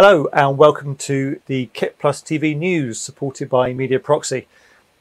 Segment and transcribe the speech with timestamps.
[0.00, 4.46] Hello and welcome to the KitPlus TV news supported by Media Proxy.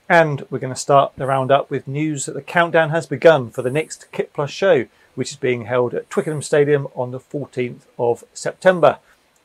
[0.09, 3.61] And we're going to start the roundup with news that the countdown has begun for
[3.61, 8.23] the next KitPlus show, which is being held at Twickenham Stadium on the 14th of
[8.33, 8.97] September.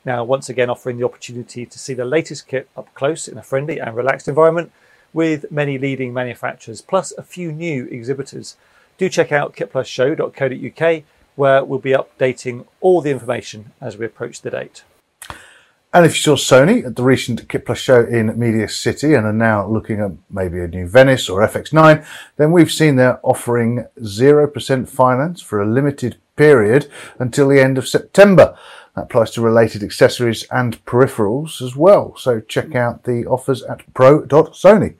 [0.03, 3.43] Now, once again, offering the opportunity to see the latest kit up close in a
[3.43, 4.71] friendly and relaxed environment
[5.13, 8.57] with many leading manufacturers, plus a few new exhibitors.
[8.97, 11.03] Do check out kitplusshow.co.uk
[11.35, 14.83] where we'll be updating all the information as we approach the date.
[15.95, 19.31] And if you saw Sony at the recent KitPlus show in Media City and are
[19.31, 22.03] now looking at maybe a new Venice or FX9,
[22.37, 26.89] then we've seen they're offering 0% finance for a limited period
[27.19, 28.57] until the end of September.
[28.95, 32.15] That applies to related accessories and peripherals as well.
[32.17, 34.95] So check out the offers at pro.sony.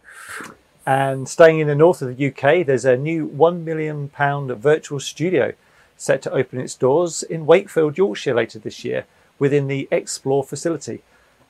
[0.85, 5.53] And staying in the north of the UK, there's a new £1 million virtual studio
[5.97, 9.07] set to open its doors in Wakefield, Yorkshire later this year
[9.39, 11.01] within the XPLOR facility.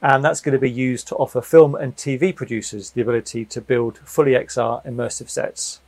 [0.02, 3.62] And that's going to be used to offer film and TV producers the ability to
[3.62, 5.80] build fully XR immersive sets.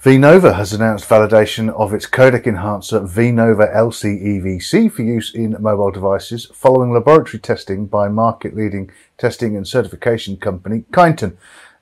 [0.00, 6.46] V-Nova has announced validation of its codec enhancer V-Nova LCEVC for use in mobile devices
[6.54, 11.36] following laboratory testing by market leading testing and certification company Kineton.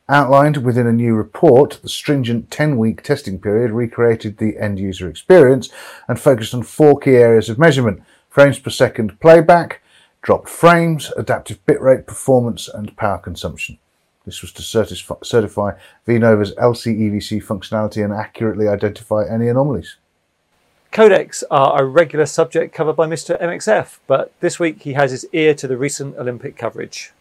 [0.08, 5.08] Outlined within a new report, the stringent 10 week testing period recreated the end user
[5.08, 5.68] experience
[6.08, 9.82] and focused on four key areas of measurement frames per second playback,
[10.22, 13.78] dropped frames, adaptive bitrate performance, and power consumption.
[14.24, 15.72] This was to certify
[16.06, 19.96] V-Nova's LCEVC functionality and accurately identify any anomalies.
[20.92, 23.40] Codecs are a regular subject covered by Mr.
[23.40, 27.12] MXF, but this week he has his ear to the recent Olympic coverage.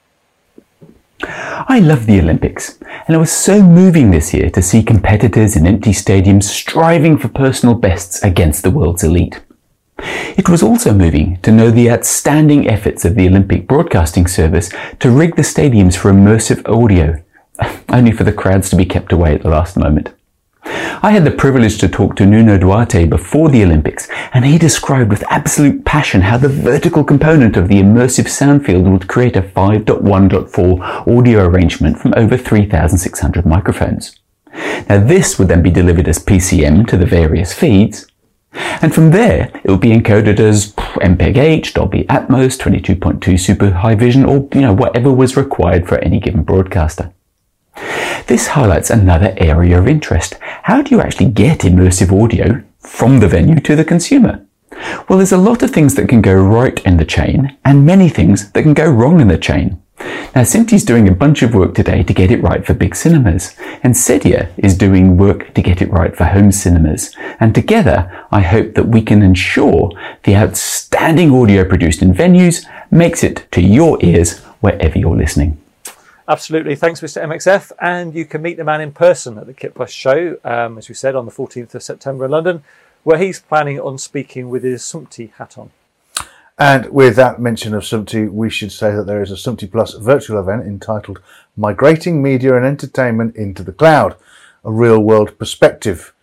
[1.23, 5.65] I love the Olympics, and it was so moving this year to see competitors in
[5.65, 9.39] empty stadiums striving for personal bests against the world's elite.
[9.99, 15.09] It was also moving to know the outstanding efforts of the Olympic Broadcasting Service to
[15.09, 17.23] rig the stadiums for immersive audio,
[17.89, 20.13] only for the crowds to be kept away at the last moment.
[21.01, 25.09] I had the privilege to talk to Nuno Duarte before the Olympics, and he described
[25.09, 29.41] with absolute passion how the vertical component of the immersive sound field would create a
[29.41, 34.19] 5.1.4 audio arrangement from over 3,600 microphones.
[34.89, 38.07] Now this would then be delivered as PCM to the various feeds,
[38.81, 44.25] and from there, it will be encoded as MPEG-H, Dolby Atmos, 22.2 Super High Vision,
[44.25, 47.13] or you know whatever was required for any given broadcaster.
[48.27, 50.35] This highlights another area of interest.
[50.63, 54.45] How do you actually get immersive audio from the venue to the consumer?
[55.07, 58.09] Well, there's a lot of things that can go right in the chain and many
[58.09, 59.81] things that can go wrong in the chain.
[59.99, 63.55] Now, SMPTE's doing a bunch of work today to get it right for big cinemas,
[63.81, 67.15] and CEDIA is doing work to get it right for home cinemas.
[67.39, 69.91] And together, I hope that we can ensure
[70.23, 75.57] the outstanding audio produced in venues makes it to your ears wherever you're listening.
[76.27, 76.75] Absolutely.
[76.75, 77.23] Thanks, Mr.
[77.23, 77.71] MXF.
[77.79, 80.95] And you can meet the man in person at the KitPlus show, um, as we
[80.95, 82.63] said, on the 14th of September in London,
[83.03, 85.71] where he's planning on speaking with his SMPTE hat on.
[86.59, 89.93] And with that mention of SMPTE, we should say that there is a SMPTE Plus
[89.93, 91.21] virtual event entitled
[91.55, 94.15] Migrating Media and Entertainment into the Cloud,
[94.63, 96.13] a real world perspective.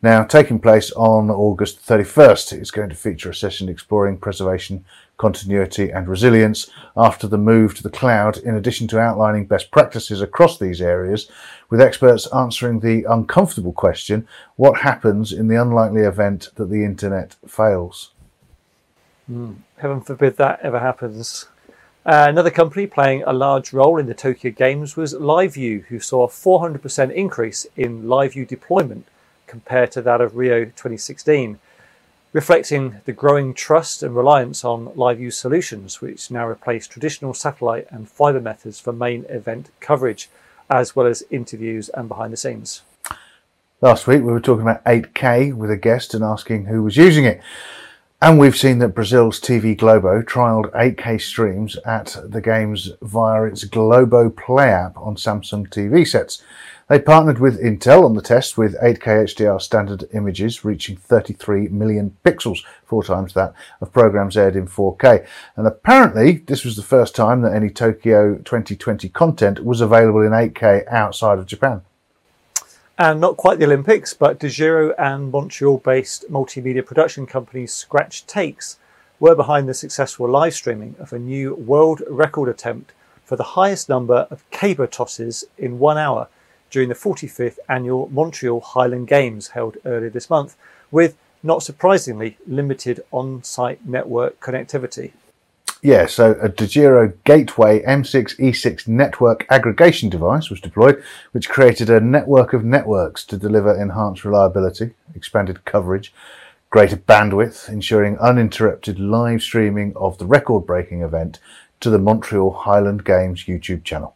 [0.00, 4.84] Now, taking place on August 31st, it's going to feature a session exploring preservation,
[5.18, 10.22] continuity, and resilience after the move to the cloud, in addition to outlining best practices
[10.22, 11.28] across these areas,
[11.68, 17.34] with experts answering the uncomfortable question what happens in the unlikely event that the internet
[17.46, 18.12] fails?
[19.30, 21.46] Mm, heaven forbid that ever happens.
[22.04, 26.24] Uh, another company playing a large role in the Tokyo Games was LiveU, who saw
[26.24, 29.06] a 400% increase in LiveU deployment
[29.46, 31.60] compared to that of Rio 2016,
[32.32, 38.08] reflecting the growing trust and reliance on LiveU solutions, which now replace traditional satellite and
[38.08, 40.28] fiber methods for main event coverage,
[40.68, 42.82] as well as interviews and behind the scenes.
[43.80, 47.24] Last week we were talking about 8K with a guest and asking who was using
[47.24, 47.40] it.
[48.22, 53.64] And we've seen that Brazil's TV Globo trialed 8K streams at the games via its
[53.64, 56.42] Globoplay app on Samsung TV sets.
[56.90, 62.14] They partnered with Intel on the test with 8K HDR standard images reaching 33 million
[62.22, 65.26] pixels, four times that of programs aired in 4K.
[65.56, 70.32] And apparently, this was the first time that any Tokyo 2020 content was available in
[70.32, 71.80] 8K outside of Japan.
[73.02, 78.78] And not quite the Olympics, but Dejero and Montreal based multimedia production company Scratch Takes
[79.18, 82.92] were behind the successful live streaming of a new world record attempt
[83.24, 86.28] for the highest number of caber tosses in one hour
[86.68, 90.54] during the 45th annual Montreal Highland Games held earlier this month,
[90.90, 95.12] with not surprisingly limited on site network connectivity.
[95.82, 102.00] Yeah, so a Dejero Gateway M6 E6 network aggregation device was deployed, which created a
[102.00, 106.12] network of networks to deliver enhanced reliability, expanded coverage,
[106.68, 111.38] greater bandwidth, ensuring uninterrupted live streaming of the record breaking event
[111.80, 114.14] to the Montreal Highland Games YouTube channel.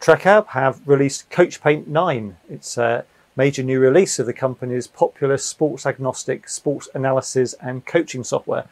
[0.00, 2.34] Tracab have released Coach Paint 9.
[2.48, 3.04] It's a
[3.36, 8.66] major new release of the company's popular sports agnostic sports analysis and coaching software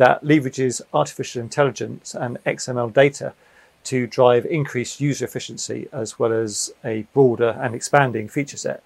[0.00, 3.34] that leverages artificial intelligence and XML data
[3.84, 8.82] to drive increased user efficiency as well as a broader and expanding feature set,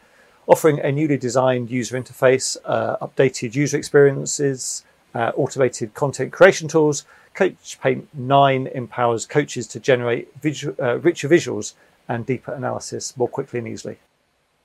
[0.49, 4.85] offering a newly designed user interface, uh, updated user experiences,
[5.15, 7.05] uh, automated content creation tools.
[7.33, 10.27] Coach Paint 9 empowers coaches to generate
[10.81, 11.75] uh, richer visuals
[12.09, 13.99] and deeper analysis more quickly and easily.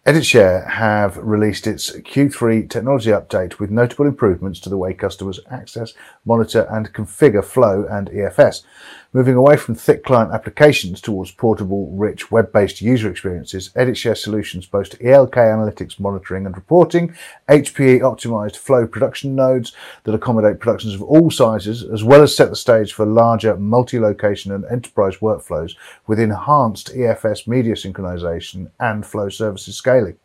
[0.06, 5.94] EditShare have released its Q3 technology update with notable improvements to the way customers access,
[6.24, 8.63] monitor, and configure Flow and EFS.
[9.12, 14.96] Moving away from thick client applications towards portable, rich, web-based user experiences, EditShare solutions boast
[15.01, 17.16] ELK analytics monitoring and reporting,
[17.50, 19.74] HPE optimized Flow production nodes
[20.04, 24.51] that accommodate productions of all sizes, as well as set the stage for larger multi-location
[24.51, 25.75] and enterprise workflows
[26.06, 30.18] with enhanced EFS media synchronization and Flow services scaling.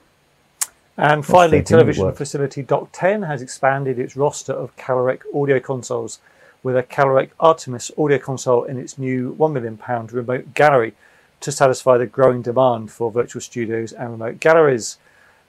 [0.97, 6.21] And finally, television facility dock10 has expanded its roster of Calrec audio consoles
[6.63, 9.79] with a Calrec Artemis audio console in its new £1 million
[10.13, 10.95] remote gallery
[11.41, 14.99] to satisfy the growing demand for virtual studios and remote galleries.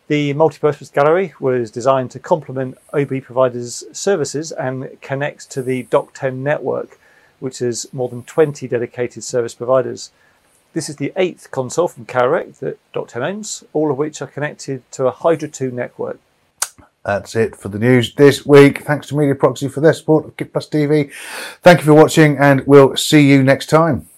[0.08, 6.38] The multi-purpose gallery was designed to complement OB providers' services and connects to the dock10
[6.38, 7.00] network,
[7.40, 10.12] which has more than 20 dedicated service providers.
[10.76, 14.84] This is the eighth console from Calrec that dock10 owns, all of which are connected
[14.92, 16.20] to a Hydra 2 network.
[17.06, 18.82] That's it for the news this week.
[18.82, 21.14] Thanks to Media Proxy for their support of KitPlus TV.
[21.62, 24.10] Thank you for watching, and we'll see you next time.